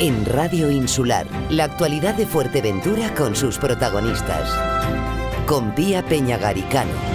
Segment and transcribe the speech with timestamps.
[0.00, 4.48] en Radio Insular, la actualidad de Fuerteventura con sus protagonistas.
[5.44, 7.09] Con Pía Peñagaricano.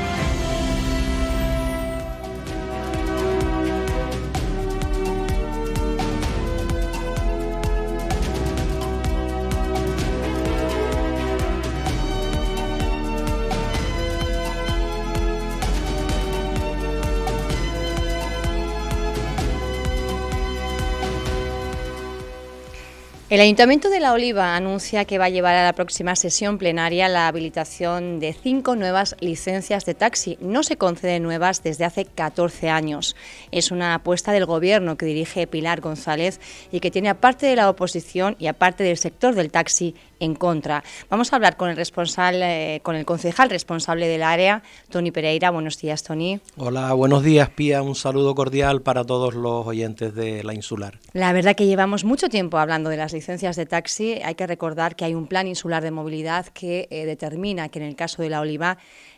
[23.36, 27.10] El Ayuntamiento de La Oliva anuncia que va a llevar a la próxima sesión plenaria
[27.10, 30.38] la habilitación de cinco nuevas licencias de taxi.
[30.40, 33.18] No se conceden nuevas desde hace 14 años.
[33.52, 36.40] Es una apuesta del Gobierno que dirige Pilar González
[36.72, 40.84] y que tiene aparte de la oposición y aparte del sector del taxi en contra.
[41.10, 45.52] Vamos a hablar con el responsable, eh, con el concejal responsable del área, Tony Pereira.
[45.52, 46.40] Buenos días, Tony.
[46.58, 47.82] Hola, buenos días, Pía.
[47.82, 51.00] Un saludo cordial para todos los oyentes de la insular.
[51.14, 54.20] La verdad que llevamos mucho tiempo hablando de las licencias de taxi.
[54.24, 57.86] Hay que recordar que hay un plan insular de movilidad que eh, determina que en
[57.86, 58.78] el caso de la Oliva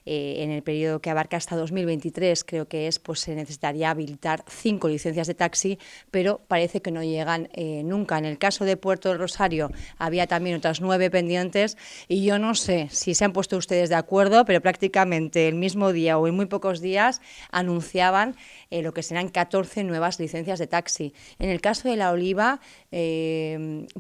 [0.09, 4.41] eh, en el periodo que abarca hasta 2023, creo que es, pues se necesitaría habilitar
[4.47, 5.79] cinco licencias de taxi,
[6.11, 8.17] pero parece que no llegan eh, nunca.
[8.17, 11.75] En el caso de Puerto del Rosario había también otras nueve pendientes
[12.07, 15.91] y yo no sé si se han puesto ustedes de acuerdo, pero prácticamente el mismo
[15.91, 17.19] día o en muy pocos días
[17.51, 18.37] anunciaban
[18.71, 21.13] eh, lo que serán 14 nuevas licencias de taxi.
[21.37, 22.61] En el caso de la Oliva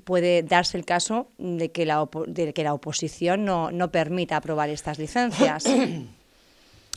[0.05, 4.69] puede darse el caso de que la, de que la oposición no, no permita aprobar
[4.69, 5.65] estas licencias.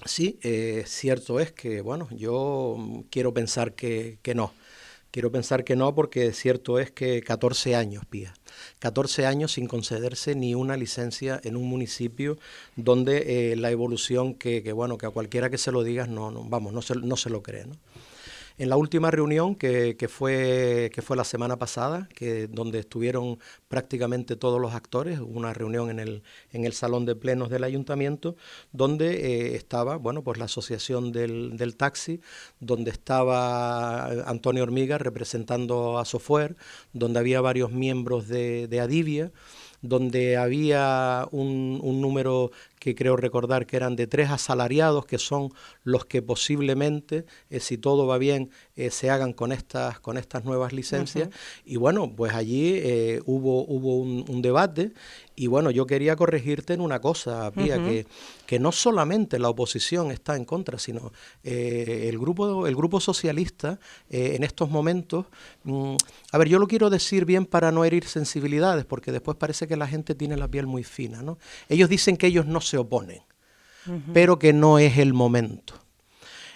[0.04, 4.52] Sí, eh, cierto es que, bueno, yo quiero pensar que, no.
[5.10, 8.32] Quiero pensar que no porque cierto es que 14 años, Pía.
[8.78, 12.38] 14 años sin concederse ni una licencia en un municipio
[12.76, 16.30] donde eh, la evolución que, que, bueno, que a cualquiera que se lo digas, no,
[16.30, 17.74] no vamos, no se, no se lo cree, ¿no?
[18.60, 24.36] En la última reunión que, fue, que fue la semana pasada, que, donde estuvieron prácticamente
[24.36, 26.22] todos los actores, una reunión en el,
[26.52, 28.36] en el Salón de Plenos del Ayuntamiento,
[28.70, 32.20] donde eh, estaba bueno, pues la Asociación del, del, Taxi,
[32.58, 36.54] donde estaba Antonio Hormiga representando a Sofuer,
[36.92, 39.32] donde había varios miembros de, Adivia,
[39.80, 45.52] donde había un, número que creo recordar que eran de tres asalariados, que son
[45.84, 50.46] los que posiblemente, eh, si todo va bien, eh, se hagan con estas, con estas
[50.46, 51.28] nuevas licencias.
[51.66, 54.94] Y bueno, pues allí eh, hubo, hubo un, debate
[55.36, 58.06] y bueno, yo quería corregirte en una cosa, Pía, que,
[58.46, 61.12] que no solamente la oposición está en contra, sino
[61.42, 65.26] el, grupo, el grupo socialista en estos momentos,
[65.64, 65.96] mm,
[66.32, 69.76] a ver, yo lo quiero decir bien para no herir sensibilidades, porque después parece que
[69.76, 71.38] la gente tiene la piel muy fina, ¿no?
[71.68, 73.22] Ellos dicen que ellos no se oponen,
[74.14, 75.74] pero que no es el momento.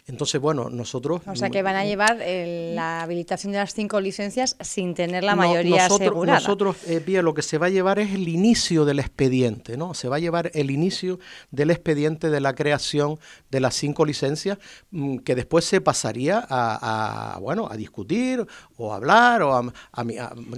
[0.06, 1.22] Entonces, bueno, nosotros...
[1.26, 5.34] O sea, que van a llevar la habilitación de las cinco licencias sin tener la
[5.34, 6.40] mayoría nosotros, asegurada.
[6.40, 9.94] Nosotros, eh, lo que se va a llevar es el inicio del expediente, ¿no?
[9.94, 11.20] Se va a llevar el inicio
[11.50, 13.18] del expediente de la creación
[13.50, 14.58] de las cinco licencias
[14.90, 19.72] mm, que después se pasaría a, bueno, a discutir o a hablar o a,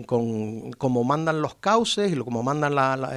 [0.07, 2.75] con como mandan los cauces y como mandan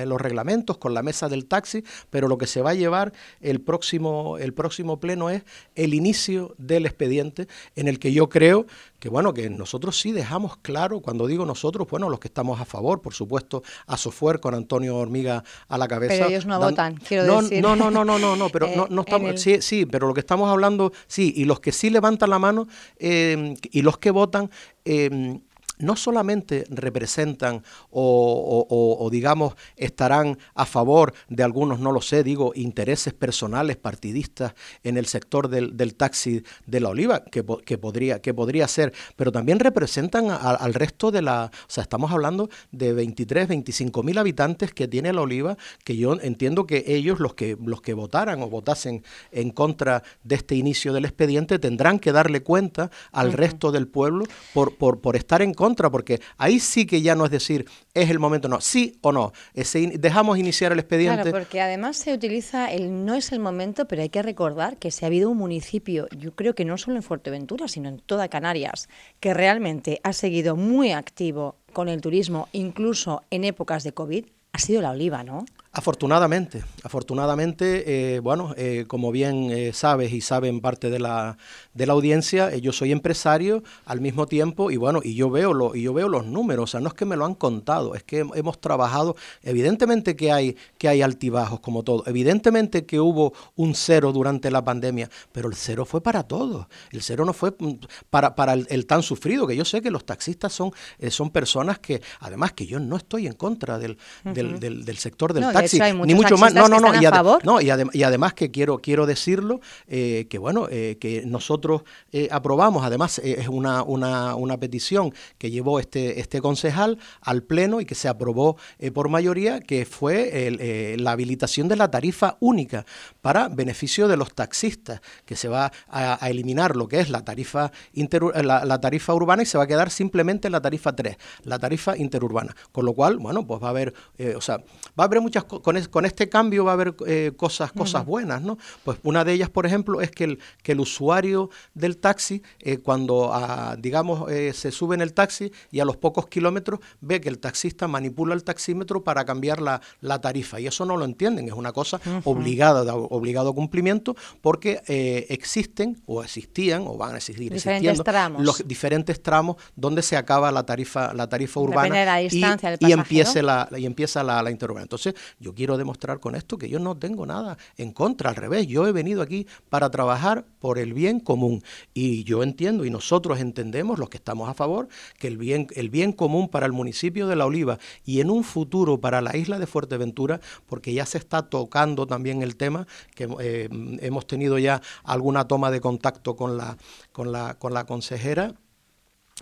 [0.07, 3.61] los reglamentos con la mesa del taxi, pero lo que se va a llevar el
[3.61, 6.18] próximo, el próximo pleno es el inicio
[6.57, 8.65] del expediente en el que yo creo
[8.99, 12.65] que bueno, que nosotros sí dejamos claro, cuando digo nosotros, bueno, los que estamos a
[12.65, 16.15] favor, por supuesto, a Sofuer con Antonio Hormiga a la cabeza.
[16.15, 17.61] Pero ellos no votan, quiero no, decir.
[17.61, 20.19] No, no, no, no, no, no, pero no, no, estamos, sí, sí, pero lo que
[20.19, 24.51] estamos hablando, sí, y los que sí levantan la mano eh, y los que votan,
[24.83, 25.39] eh,
[25.79, 33.13] no solamente representan o, digamos estarán a favor de algunos, no lo sé, digo, intereses
[33.13, 34.53] personales partidistas
[34.83, 39.59] en el sector del, taxi de la oliva, que, podría, que podría ser, pero también
[39.59, 44.87] representan al resto de la, o sea, estamos hablando de 23, 25 mil habitantes que
[44.87, 49.03] tiene la oliva, que yo entiendo que ellos, los que, los que votaran o votasen
[49.31, 54.25] en contra de este inicio del expediente, tendrán que darle cuenta al resto del pueblo
[54.53, 58.09] por, por, por estar en contra porque ahí sí que ya no es decir, es
[58.09, 59.33] el momento, no, sí o no.
[59.53, 61.23] dejamos iniciar el expediente.
[61.23, 64.91] Claro, porque además se utiliza el no es el momento, pero hay que recordar que
[64.91, 68.27] si ha habido un municipio, yo creo que no solo en Fuerteventura, sino en toda
[68.27, 68.89] Canarias,
[69.19, 74.59] que realmente ha seguido muy activo con el turismo, incluso en épocas de COVID, ha
[74.59, 75.45] sido la oliva, ¿no?
[75.71, 81.37] Afortunadamente, afortunadamente, eh, bueno, eh, como bien eh, sabes y saben parte de la,
[81.75, 85.75] de la audiencia, yo soy empresario al mismo tiempo y bueno, y yo veo lo,
[85.75, 88.01] y yo veo los números, o sea, no es que me lo han contado, es
[88.01, 93.75] que hemos trabajado, evidentemente que hay, que hay altibajos como todo, evidentemente que hubo un
[93.75, 97.73] cero durante la pandemia, pero el cero fue para todos, el cero no fue mm,
[98.09, 100.71] para, para el, tan sufrido, que yo sé que los taxistas son,
[101.11, 105.58] son personas que, además que yo no estoy en contra del, del, del, sector del
[106.05, 106.53] ni mucho más.
[106.53, 106.93] No, no, no.
[106.95, 107.05] Y,
[107.43, 112.83] no y, además que quiero, quiero decirlo, eh, que bueno, eh, que nosotros eh, aprobamos,
[112.83, 117.95] además es una, una, una, petición que llevó este, este concejal al Pleno y que
[117.95, 118.57] se aprobó
[118.93, 122.85] por mayoría, que fue la habilitación de la tarifa única
[123.21, 127.71] para beneficio de los taxistas, que se va a, eliminar lo que es la tarifa,
[127.93, 132.55] la, tarifa urbana y se va a quedar simplemente la tarifa 3, la tarifa interurbana.
[132.71, 133.93] Con lo cual, bueno, pues va a haber,
[134.35, 137.71] o sea, va a haber muchas con, con este cambio va a haber eh, cosas,
[137.71, 138.57] cosas buenas, ¿no?
[138.83, 142.77] Pues una de ellas, por ejemplo, es que el, que el usuario del taxi, eh,
[142.77, 147.19] cuando, ah, digamos, eh, se sube en el taxi y a los pocos kilómetros ve
[147.19, 149.81] que el taxista manipula el taxímetro para cambiar la,
[150.21, 150.59] tarifa.
[150.59, 154.81] Y eso no lo entienden, es una cosa obligada, obligado a cumplimiento, porque
[155.29, 158.43] existen o existían o van a existir diferentes tramos.
[158.43, 162.43] los diferentes tramos donde se acaba la tarifa, la tarifa urbana y,
[162.79, 164.49] y, empiece la, y empieza la, la.
[164.49, 168.67] Entonces, yo quiero demostrar con esto que yo no tengo nada en contra, al revés,
[168.67, 171.63] yo he venido aquí para trabajar por el bien común.
[171.93, 175.89] Y yo entiendo y nosotros entendemos, los que estamos a favor, que el bien, el
[175.89, 179.59] bien común para el municipio de La Oliva y en un futuro para la isla
[179.59, 183.69] de Fuerteventura, porque ya se está tocando también el tema, que eh,
[184.01, 186.77] hemos tenido ya alguna toma de contacto con la,
[187.11, 188.55] con la, con la consejera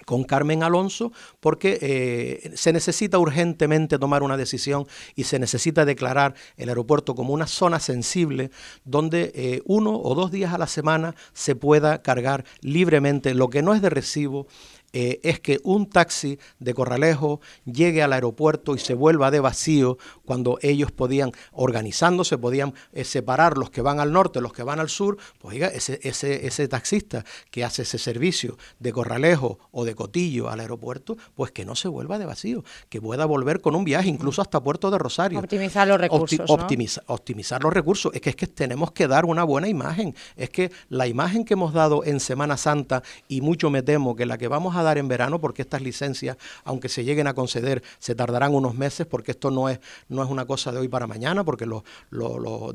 [0.06, 6.36] con Carmen Alonso porque eh, se necesita urgentemente tomar una decisión y se necesita declarar
[6.58, 8.52] el aeropuerto como una zona sensible
[8.84, 13.62] donde eh, uno o dos días a la semana se pueda cargar libremente lo que
[13.62, 14.48] no es de recibo
[15.00, 20.00] eh, es que un taxi de Corralejo llegue al aeropuerto y se vuelva de vacío
[20.26, 24.80] cuando ellos podían, organizándose, podían eh, separar los que van al norte, los que van
[24.80, 29.86] al sur, pues oiga, ese, ese, ese taxista que hace ese servicio de Corralejo o
[29.86, 33.76] de Cotillo al aeropuerto, pues que no se vuelva de vacío, que pueda volver con
[33.76, 35.38] un viaje incluso hasta Puerto de Rosario.
[35.38, 36.40] Optimizar los recursos.
[37.06, 38.12] optimizar los recursos.
[38.16, 40.16] Es que es que tenemos que dar una buena imagen.
[40.36, 44.26] Es que la imagen que hemos dado en Semana Santa y mucho me temo que
[44.26, 47.84] la que vamos a dar en verano, porque estas licencias, aunque se lleguen a conceder,
[48.00, 51.07] se tardarán unos meses, porque esto no es, no es una cosa de hoy para
[51.07, 51.84] mañana, porque los,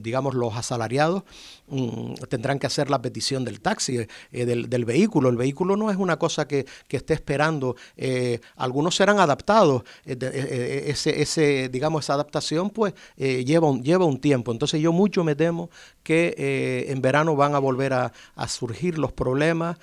[0.01, 1.23] digamos, los asalariados
[1.69, 5.29] mm, tendrán que hacer la petición del taxi, eh, del, vehículo.
[5.29, 7.77] El vehículo no es una cosa que, esté esperando.
[7.97, 9.83] Eh, algunos serán adaptados.
[10.05, 14.53] Eh, ese, ese, digamos, esa adaptación, pues, lleva, un, lleva un tiempo.
[14.53, 15.71] Entonces yo mucho me temo
[16.03, 18.13] que en verano van a volver a,
[18.49, 19.79] surgir los problemas,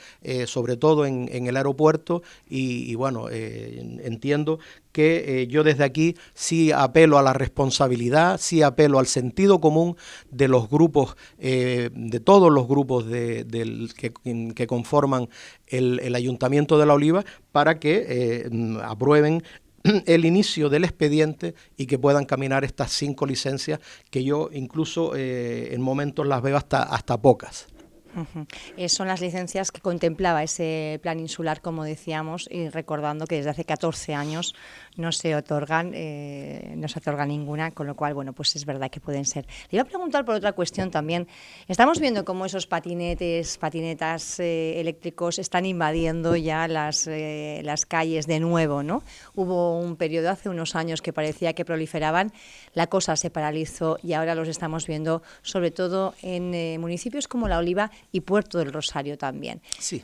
[0.46, 2.09] sobre todo en el aeropuerto
[2.50, 4.60] y, bueno, eh, entiendo
[4.92, 9.96] que eh, yo desde aquí sí apelo a la responsabilidad, sí apelo al sentido común
[10.32, 15.30] de los grupos, eh, de todos los grupos de, del, que, conforman
[15.68, 18.50] el, el, Ayuntamiento de La Oliva para que
[18.84, 19.44] aprueben
[20.06, 23.80] el inicio del expediente y que puedan caminar estas cinco licencias
[24.10, 27.68] que yo incluso en momentos las veo hasta, hasta pocas.
[28.78, 33.52] Eh, son las licencias que contemplaba ese plan insular, como decíamos, y recordando que desde
[33.52, 34.56] hace 14 años
[34.96, 38.90] no se otorgan, eh, no se otorga ninguna, con lo cual, bueno, pues es verdad
[38.90, 39.46] que pueden ser.
[39.70, 41.28] Le iba a preguntar por otra cuestión también.
[41.68, 48.40] Estamos viendo cómo esos patinetes, patinetas eh, eléctricos están invadiendo ya las, las calles de
[48.40, 49.04] nuevo, ¿no?
[49.36, 52.31] Hubo un periodo hace unos años que parecía que proliferaban,
[52.74, 57.57] la cosa se paralizó y ahora los estamos viendo sobre todo en municipios como La
[57.57, 59.62] Oliva y Puerto del Rosario también.
[59.78, 60.04] Sí.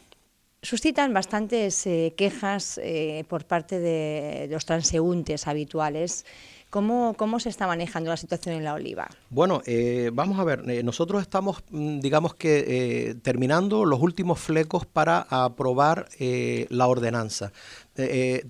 [0.65, 6.25] Suscitan bastantes eh, quejas eh, por parte de los transeúntes habituales.
[6.71, 9.07] ¿Cómo, ¿Cómo, se está manejando la situación en la oliva?
[9.29, 15.27] Bueno, eh, vamos a ver, nosotros estamos, mm, digamos que, terminando los últimos flecos para
[15.29, 17.51] aprobar la ordenanza.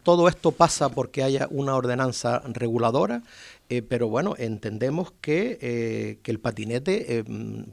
[0.04, 3.22] todo esto pasa porque haya una ordenanza reguladora
[3.67, 7.24] eh, pero bueno, entendemos que, eh, que el patinete, eh,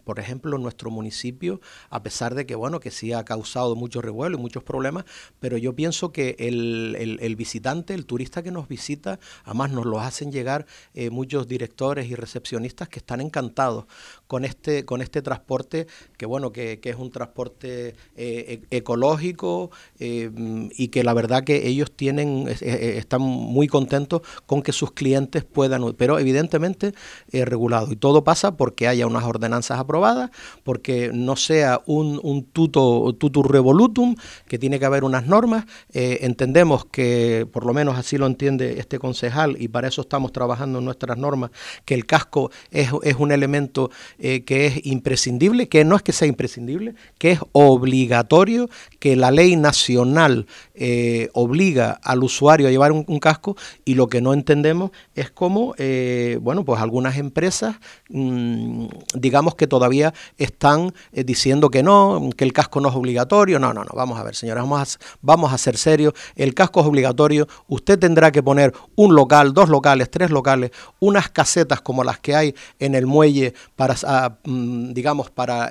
[0.05, 4.01] por ejemplo, en nuestro municipio, a pesar de que bueno, que sí ha causado mucho
[4.01, 5.05] revuelo y muchos problemas,
[5.39, 10.01] pero yo pienso que el, el, visitante, el turista que nos visita, además nos lo
[10.01, 10.67] hacen llegar
[11.11, 13.85] muchos directores y recepcionistas que están encantados
[14.27, 21.05] con este, con este transporte, que bueno, que, es un transporte e, ecológico y que
[21.05, 26.95] la verdad que ellos tienen, están muy contentos con que sus clientes puedan, pero evidentemente
[27.33, 27.93] regulado.
[27.93, 30.31] Y todo pasa porque haya unas ordenanzas aprobadas,
[30.63, 35.65] porque no sea un, un tutu revolutum, que tiene que haber unas normas.
[35.93, 40.79] entendemos que, por lo menos así lo entiende este concejal, y para eso estamos trabajando
[40.79, 41.51] en nuestras normas,
[41.85, 46.29] que el casco es, un elemento eh, que es imprescindible, que no es que sea
[46.29, 53.05] imprescindible, que es obligatorio, que la ley nacional eh, obliga al usuario a llevar un,
[53.23, 57.77] casco y lo que no entendemos es cómo, eh, bueno, pues algunas empresas,
[58.09, 63.59] mm, digamos que todavía están diciendo que no, que el casco no es obligatorio.
[63.59, 66.15] No, no, no, vamos a ver, señores, vamos a, vamos a ser serios.
[66.37, 67.49] El casco es obligatorio.
[67.69, 72.35] Usted tendrá que poner un local, dos locales, tres locales, unas casetas como las que
[72.35, 75.71] hay en el muelle para, ah, mm, digamos, para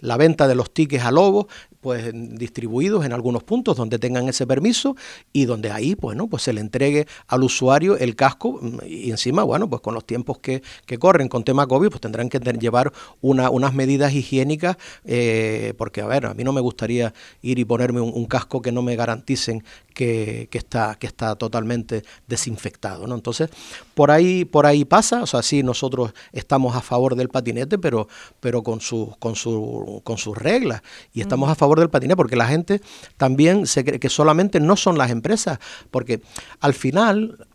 [0.00, 1.48] la venta de los tickets a lobo,
[1.86, 4.96] pues distribuidos en algunos puntos donde tengan ese permiso
[5.32, 9.44] y donde ahí bueno pues se le entregue al usuario el casco mm, y encima
[9.44, 10.62] bueno pues con los tiempos que,
[10.98, 16.06] corren con tema COVID pues tendrán que llevar una, unas medidas higiénicas eh, porque a
[16.08, 19.62] ver a mí no me gustaría ir y ponerme un, casco que no me garanticen
[19.96, 23.14] que, está que está totalmente desinfectado ¿no?
[23.14, 23.48] entonces
[23.94, 28.06] por ahí por ahí pasa o sea sí nosotros estamos a favor del patinete pero
[28.40, 32.36] pero con sus con su, con sus reglas y estamos a favor del patinete, porque
[32.36, 32.80] la gente
[33.16, 35.58] también se cree que solamente no son las empresas,
[35.90, 36.22] porque
[36.60, 37.46] al final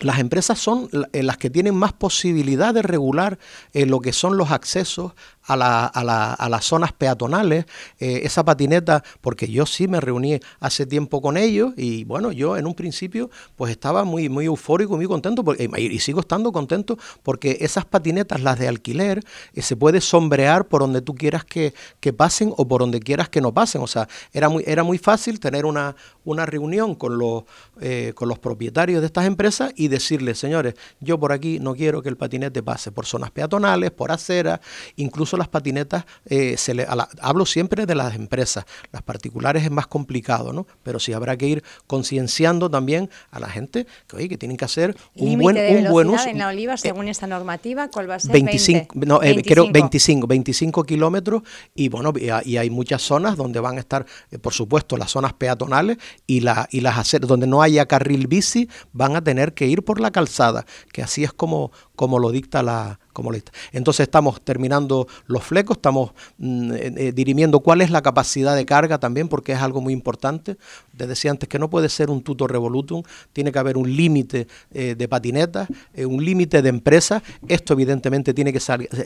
[0.00, 3.38] las empresas son eh, las que tienen más posibilidad de regular
[3.72, 5.12] eh, lo que son los accesos
[5.48, 7.64] a, la, a, la, a las zonas peatonales,
[7.98, 12.56] eh, esa patineta, porque yo sí me reuní hace tiempo con ellos y bueno, yo
[12.56, 16.98] en un principio pues estaba muy, muy eufórico, muy contento porque, y sigo estando contento
[17.22, 19.24] porque esas patinetas, las de alquiler,
[19.54, 23.28] eh, se puede sombrear por donde tú quieras que, que, pasen o por donde quieras
[23.28, 23.80] que no pasen.
[23.80, 27.44] O sea, era muy, era muy fácil tener una, una reunión con los,
[27.80, 32.02] eh, con los propietarios de estas empresas y decirles, señores, yo por aquí no quiero
[32.02, 34.60] que el patinete pase por zonas peatonales, por aceras,
[34.96, 36.86] incluso las patinetas, eh, se le,
[37.20, 40.66] hablo siempre de las empresas, las particulares es más complicado, ¿no?
[40.82, 44.64] Pero sí habrá que ir concienciando también a la gente que, oye, que tienen que
[44.64, 46.28] hacer un buen, un buen uso.
[46.28, 48.32] en la oliva, eh, según esta normativa, ¿cuál va a ser?
[48.32, 50.26] 25, no, 25.
[50.26, 51.42] 25, kilómetros
[51.74, 52.12] y bueno,
[52.44, 56.40] y, hay muchas zonas donde van a estar, eh, por supuesto, las zonas peatonales y,
[56.40, 60.00] la, y las aceras, donde no haya carril bici, van a tener que ir por
[60.00, 63.50] la calzada, que así es como, como lo dicta la, como lista.
[63.72, 68.64] Entonces estamos terminando los flecos, estamos mm, eh, eh, dirimiendo cuál es la capacidad de
[68.64, 70.56] carga también, porque es algo muy importante.
[70.96, 74.46] Te decía antes que no puede ser un tuto revolutum, tiene que haber un límite
[74.70, 77.24] eh, de patinetas, un límite de empresas.
[77.48, 78.60] Esto evidentemente tiene que,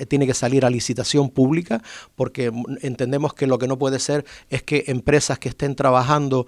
[0.07, 1.83] tiene que salir a licitación pública,
[2.15, 2.53] porque
[2.83, 6.47] entendemos que lo que no puede ser es que empresas que estén trabajando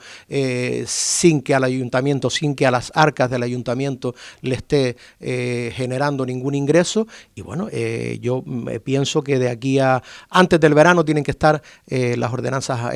[0.87, 6.55] sin que al ayuntamiento, sin que a las arcas del ayuntamiento le esté generando ningún
[6.55, 10.75] ingreso, y bueno, bueno, eh, yo mm, eh, pienso que de aquí a antes del
[10.75, 12.93] verano tienen que estar eh, las ordenanzas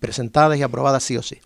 [0.00, 1.38] presentadas y aprobadas sí o sí.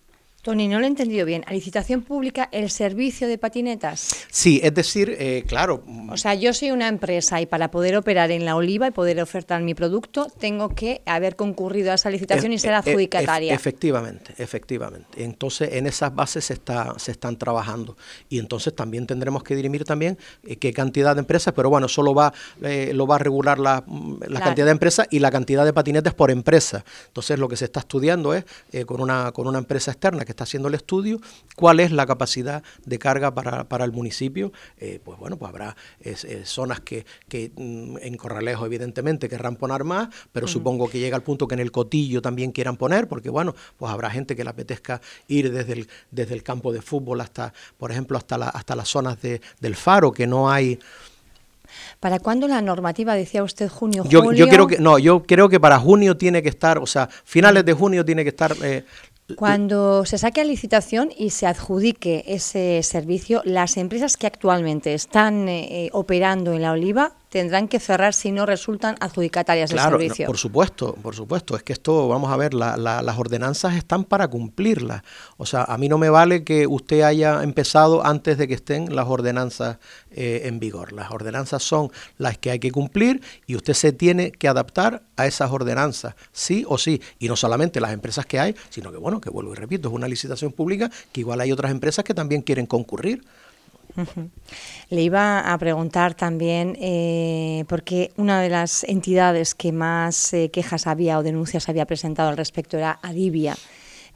[0.47, 1.43] Tony, no lo he entendido bien.
[1.49, 4.11] ¿A licitación pública el servicio de patinetas?
[4.31, 5.83] Sí, es decir, eh, claro.
[6.09, 9.21] O sea, yo soy una empresa y para poder operar en la oliva y poder
[9.21, 13.53] ofertar mi producto, tengo que haber concurrido a esa licitación y ser adjudicataria.
[13.53, 15.25] efectivamente, efectivamente.
[15.25, 17.97] Entonces, en esas bases se, está, se están trabajando.
[18.29, 22.15] Y entonces también tendremos que dirimir también eh, qué cantidad de empresas, pero bueno, solo
[22.15, 25.65] va, eh, lo va a regular la, mm, la cantidad de empresas y la cantidad
[25.65, 26.85] de patinetes por empresa.
[27.09, 28.45] Entonces, lo que se está estudiando es
[28.87, 31.21] con, una, con una empresa externa que está haciendo el estudio,
[31.57, 34.52] cuál es la capacidad de carga para, el municipio.
[34.78, 35.76] Eh, pues bueno, pues habrá
[36.45, 41.23] zonas que, que mm, en Corralejo evidentemente querrán poner más, pero supongo que llega el
[41.23, 44.50] punto que en el Cotillo también quieran poner, porque bueno, pues habrá gente que le
[44.50, 48.76] apetezca ir desde el, desde el campo de fútbol hasta, por ejemplo, hasta, la, hasta
[48.76, 50.78] las zonas de, del faro, que no hay...
[52.00, 55.59] ¿Para cuándo la normativa decía usted junio, yo, Yo creo que no, yo creo que
[55.59, 58.85] para junio tiene que estar, o sea, finales de junio tiene que estar eh,
[59.35, 65.49] cuando se saque a licitación y se adjudique ese servicio, las empresas que actualmente están
[65.49, 70.26] eh, operando en la oliva tendrán que cerrar si no resultan adjudicatarias del servicio.
[70.26, 71.55] por supuesto, por supuesto.
[71.55, 75.02] Es que esto, vamos a ver, las ordenanzas están para cumplirlas.
[75.37, 78.97] O sea, a mí no me vale que usted haya empezado antes de que estén
[78.97, 79.76] las ordenanzas
[80.12, 80.95] eh, en vigor.
[80.95, 85.26] Las ordenanzas son las que hay que cumplir y usted se tiene que adaptar a
[85.26, 87.02] esas ordenanzas, sí o sí.
[87.19, 89.95] Y no solamente las empresas que hay, sino que, bueno, que vuelvo y repito, es
[89.95, 93.23] una licitación pública que igual hay otras empresas que también quieren concurrir.
[94.88, 100.87] Le iba a preguntar también, eh, porque una de las entidades que más eh, quejas
[100.87, 103.57] había o denuncias había presentado al respecto era Adivia.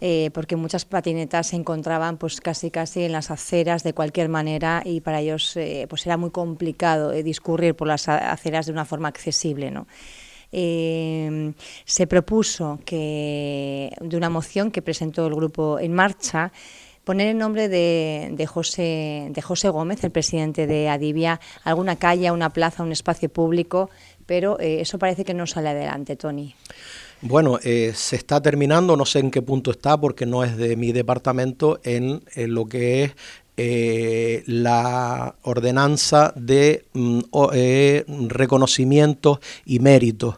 [0.03, 4.81] Eh, porque muchas patinetas se encontraban pues casi casi en las aceras de cualquier manera
[4.83, 5.59] y para ellos
[5.91, 9.87] pues era muy complicado discurrir por las aceras de una forma accesible, ¿no?
[10.51, 16.51] se propuso que de una moción que presentó el grupo En Marcha
[17.11, 22.51] poner el nombre de, José, de José Gómez, el presidente de Adivia, alguna calle, una
[22.51, 23.91] plaza, un espacio público,
[24.27, 26.55] pero eh, eso parece que no sale adelante, Tony.
[27.21, 30.77] Bueno, eh, se está terminando, no sé en qué punto está, porque no es de
[30.77, 33.13] mi departamento, en, lo que es
[33.57, 37.23] eh, la ordenanza de mm,
[38.29, 40.37] reconocimientos y méritos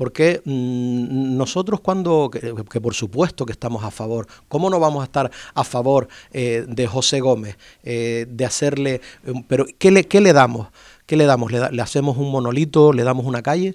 [0.00, 5.04] porque mm, nosotros cuando, que, por supuesto que estamos a favor, ¿cómo no vamos a
[5.04, 9.02] estar a favor eh, de José Gómez, eh, de hacerle,
[9.46, 10.68] pero ¿qué le, qué le damos?
[11.04, 11.52] ¿Qué le damos?
[11.52, 12.94] ¿Le, ¿Le, hacemos un monolito?
[12.94, 13.74] ¿Le damos una calle?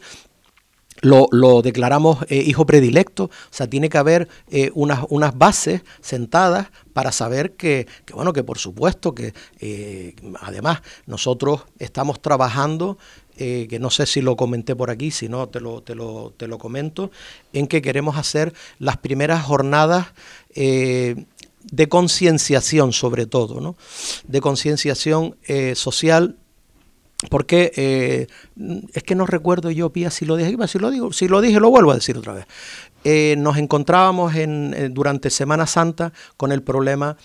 [1.01, 4.29] Lo, lo, declaramos eh, hijo predilecto, o sea, tiene que haber
[4.73, 9.33] unas, unas bases sentadas para saber que, que bueno, que por supuesto que
[10.39, 12.97] además nosotros estamos trabajando
[13.37, 16.33] eh, que no sé si lo comenté por aquí, si no te lo, te lo,
[16.37, 17.11] te lo comento,
[17.51, 20.07] en que queremos hacer las primeras jornadas
[20.53, 21.25] eh,
[21.69, 23.75] de concienciación sobre todo, ¿no?
[24.25, 26.37] de concienciación eh, social
[27.29, 28.27] porque
[28.94, 31.60] es que no recuerdo yo, Pía, si lo dije, si lo digo, si lo dije,
[31.60, 33.38] lo vuelvo a decir otra vez.
[33.38, 37.17] nos encontrábamos en, durante Semana Santa con el problema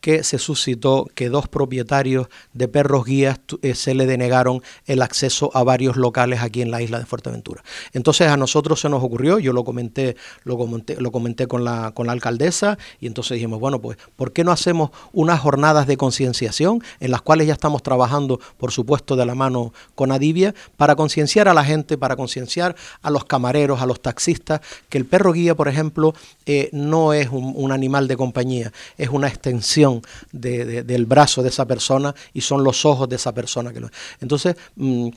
[0.00, 5.50] que se suscitó que dos propietarios de perros guías eh, se le denegaron el acceso
[5.54, 7.62] a varios locales aquí en la isla de Fuerteventura.
[7.92, 11.92] Entonces a nosotros se nos ocurrió, yo lo comenté, lo comenté, lo comenté con, la,
[11.92, 15.96] con la alcaldesa y entonces dijimos, bueno, pues, ¿por qué no hacemos unas jornadas de
[15.96, 20.94] concienciación en las cuales ya estamos trabajando, por supuesto, de la mano con Adivia, para
[20.94, 25.32] concienciar a la gente, para concienciar a los camareros, a los taxistas, que el perro
[25.32, 26.14] guía, por ejemplo,
[26.46, 29.97] eh, no es un animal de compañía, es una extensión
[30.32, 33.72] del brazo de esa persona y son los ojos de esa persona.
[33.72, 33.90] que lo,
[34.20, 35.08] Entonces, mm,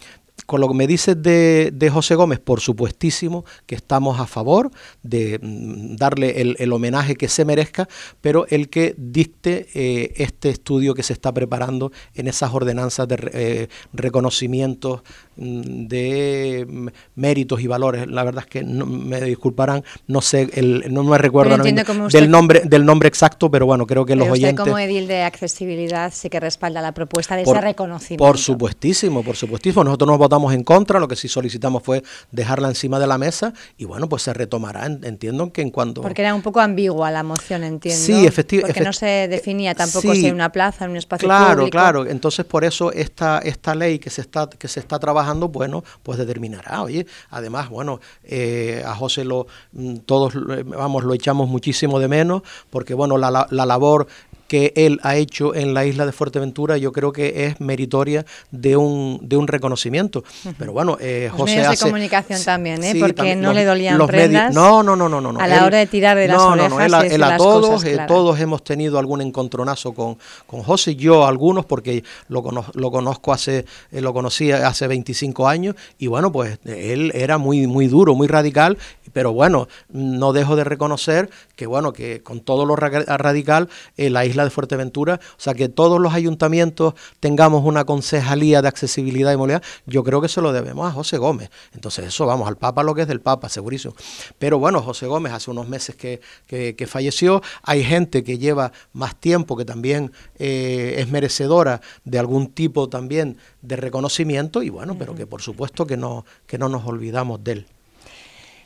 [0.51, 4.69] con lo que me dices de, José Gómez, por supuestísimo que estamos a favor
[5.01, 7.87] de mm, darle el, homenaje que se merezca,
[8.19, 13.29] pero el que dicte eh, este estudio que se está preparando en esas ordenanzas de
[13.31, 15.03] eh, reconocimientos
[15.37, 18.07] mm, de mm, méritos y valores.
[18.07, 21.63] La verdad es que no, me disculparán, no sé, el, no me recuerdo
[22.09, 24.65] del nombre del nombre exacto, pero bueno, creo que los usted oyentes.
[24.65, 28.25] como edil de accesibilidad sí que respalda la propuesta de ese reconocimiento.
[28.25, 29.85] Por supuestísimo, por supuestísimo.
[29.85, 33.53] Nosotros nos votamos en contra, lo que sí solicitamos fue dejarla encima de la mesa
[33.77, 34.85] y bueno, pues se retomará.
[34.85, 36.01] Entiendo que en cuanto...
[36.01, 38.03] Porque era un poco ambigua la moción, entiendo.
[38.03, 38.73] Sí, efectivamente.
[38.73, 41.71] Porque no se definía tampoco si hay una plaza, en un espacio claro, público.
[41.71, 42.11] Claro, claro.
[42.11, 46.17] Entonces por eso esta, esta ley que se está, que se está trabajando, bueno, pues
[46.17, 46.81] determinará.
[46.81, 50.33] Oye, además, bueno, eh, a José lo, mm, todos,
[50.65, 54.07] vamos, lo echamos muchísimo de menos porque bueno, la, la labor
[54.51, 58.75] que él ha hecho en la isla de Fuerteventura, yo creo que es meritoria de
[58.75, 60.25] un, de un reconocimiento.
[60.57, 62.95] Pero bueno, eh, José medios hace, de comunicación también, ¿eh?
[62.99, 65.87] porque no le dolían los prendas no, no, no, no, no, a la hora de
[65.87, 66.69] tirar de las no, orejas.
[66.69, 71.25] No, no, él, a todos, eh, todos hemos tenido algún encontronazo con, con José, yo
[71.25, 76.59] algunos, porque lo, lo conozco hace, eh, lo conocí hace 25 años, y bueno, pues
[76.65, 78.77] él era muy, muy duro, muy radical,
[79.13, 84.25] pero bueno, no dejo de reconocer que bueno, que con todo lo radical, en la
[84.25, 89.37] isla de Fuerteventura, o sea, que todos los ayuntamientos tengamos una concejalía de accesibilidad y
[89.37, 91.49] movilidad, yo creo que se lo debemos a José Gómez.
[91.73, 93.93] Entonces, eso vamos, al Papa lo que es del Papa, segurísimo.
[94.39, 99.15] Pero bueno, José Gómez hace unos meses que, que, falleció, hay gente que lleva más
[99.15, 105.15] tiempo, que también eh, es merecedora de algún tipo también de reconocimiento, y bueno, pero
[105.15, 107.65] que por supuesto que no, que no nos olvidamos de él.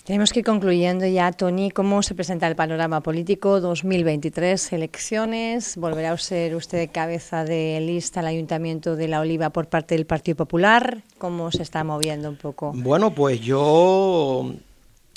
[0.06, 6.12] Tenemos que ir concluyendo ya, Tony, cómo se presenta el panorama político 2023, elecciones, volverá
[6.12, 10.36] a ser usted cabeza de lista al Ayuntamiento de La Oliva por parte del Partido
[10.36, 12.72] Popular, ¿cómo se está moviendo un poco?
[12.76, 14.54] Bueno, pues yo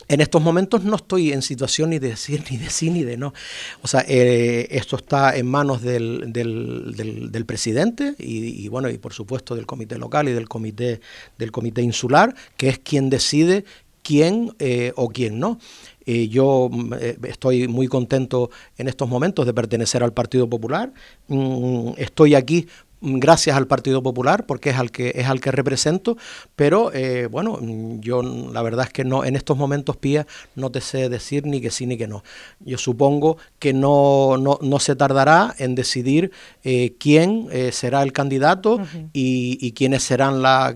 [0.08, 3.18] en estos momentos no estoy en situación ni de decir ni de sí ni de
[3.18, 3.34] no.
[3.82, 9.12] O sea, eh, esto está en manos del, del, presidente y, y, bueno, y por
[9.12, 11.02] supuesto del comité local y del comité,
[11.36, 13.66] del comité insular, que es quien decide
[14.08, 15.58] quién eh, o quién no.
[16.06, 20.94] Eh, yo mm, eh, estoy muy contento en estos momentos de pertenecer al Partido Popular.
[21.28, 22.66] Mm, estoy aquí
[23.00, 26.16] gracias al Partido Popular, porque es al que es al que represento,
[26.56, 27.58] pero eh, bueno,
[28.00, 31.60] yo la verdad es que no en estos momentos, Pía, no te sé decir ni
[31.60, 32.24] que sí ni que no.
[32.60, 36.30] Yo supongo que no, no, se tardará en decidir
[36.64, 38.80] eh, quién eh, será el candidato
[39.12, 40.74] y, y, quiénes serán la,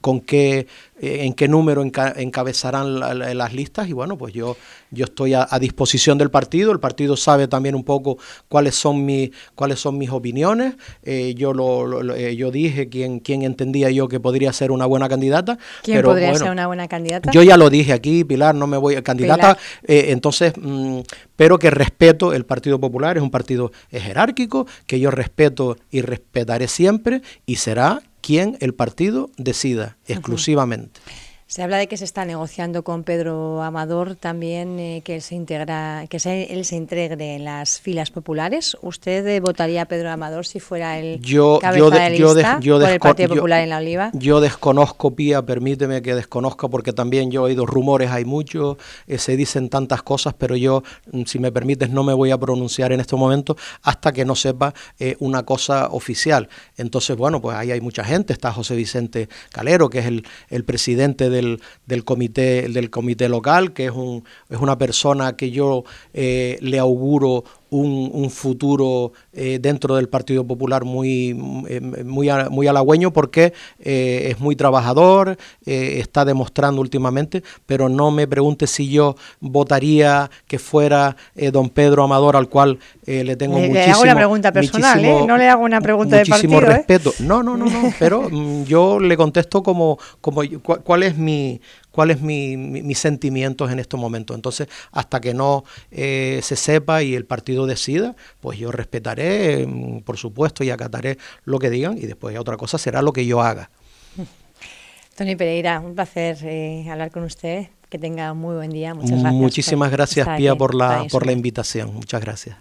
[0.00, 0.66] con qué
[1.00, 4.56] en qué número encabezarán las listas y bueno, pues yo,
[4.90, 9.30] yo estoy a, disposición del partido, el partido sabe también un poco cuáles son, mis
[9.54, 14.20] cuáles son mis opiniones, eh, yo, lo, eh, yo dije quién, quién entendía yo que
[14.20, 15.58] podría ser una buena candidata.
[15.82, 17.30] ¿Quién podría ser una buena candidata?
[17.30, 21.00] Yo ya lo dije aquí, Pilar, no me voy a candidata, entonces, mm,
[21.36, 26.68] pero que respeto el Partido Popular, es un partido jerárquico, que yo respeto y respetaré
[26.68, 31.00] siempre y será quien el partido decida exclusivamente.
[31.50, 35.34] Se habla de que se está negociando con Pedro Amador también eh, que él se
[35.34, 36.18] integra, que
[36.50, 38.76] él se integre en las filas populares.
[38.82, 43.00] ¿Usted eh, votaría a Pedro Amador si fuera el yo, cabeza de, lista por el
[43.00, 44.10] Partido Popular en la Oliva?
[44.12, 49.16] Yo desconozco, Pía, permíteme que desconozca porque también yo he oído rumores, hay muchos, eh,
[49.16, 50.82] se dicen tantas cosas, pero yo,
[51.12, 54.34] mm, si me permites, no me voy a pronunciar en estos momentos hasta que no
[54.34, 54.74] sepa
[55.20, 56.50] una cosa oficial.
[56.76, 58.34] Entonces, bueno, pues ahí hay mucha gente.
[58.34, 63.72] Está José Vicente Calero, que es el, el presidente de del, comité, del comité local,
[63.72, 69.96] que es, un, es una persona que yo eh, le auguro un, futuro eh, dentro
[69.96, 71.30] del Partido Popular muy,
[71.68, 78.26] eh, muy, muy halagüeño porque eh, es muy trabajador, está demostrando últimamente, pero no me
[78.26, 81.16] pregunte si yo votaría que fuera
[81.52, 83.84] don Pedro Amador, al cual le tengo muchísimo...
[83.84, 86.60] Le hago una pregunta personal, no le hago una pregunta de partido.
[86.60, 87.12] respeto.
[87.20, 90.42] No, no, no, no, pero mm, yo le contesto como, como
[90.84, 91.60] cuál es mi
[91.98, 94.36] cuáles mi, mis sentimientos en estos momentos.
[94.36, 100.02] Entonces, hasta que no eh, se sepa y el partido decida, pues yo respetaré, mm,
[100.02, 103.42] por supuesto, y acataré lo que digan y después otra cosa será lo que yo
[103.42, 103.70] haga.
[105.16, 107.66] Tony Pereira, un placer eh, hablar con usted.
[107.88, 108.94] Que tenga muy buen día.
[108.94, 109.32] Muchas gracias.
[109.32, 111.94] Muchísimas gracias, Pía, por la, por la invitación.
[111.94, 112.56] Muchas gracias.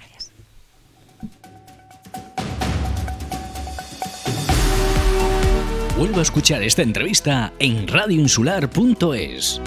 [5.98, 9.60] Vuelvo a escuchar esta entrevista en radioinsular.es.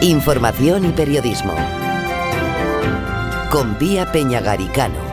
[0.00, 1.52] Información y periodismo.
[3.50, 5.09] Con Vía Peñagaricano.